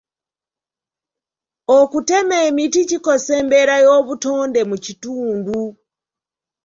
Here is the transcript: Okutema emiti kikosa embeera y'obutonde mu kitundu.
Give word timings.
Okutema 1.77 2.35
emiti 2.47 2.81
kikosa 2.89 3.31
embeera 3.41 3.75
y'obutonde 3.85 4.61
mu 4.69 4.77
kitundu. 4.85 5.59